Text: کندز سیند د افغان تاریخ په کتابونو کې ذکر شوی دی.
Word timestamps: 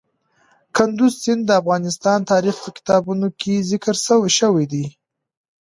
کندز 0.75 1.13
سیند 1.21 1.41
د 1.45 1.49
افغان 1.59 1.81
تاریخ 2.31 2.55
په 2.63 2.69
کتابونو 2.77 3.27
کې 3.39 3.65
ذکر 3.71 3.95
شوی 4.39 4.65
دی. 4.73 4.85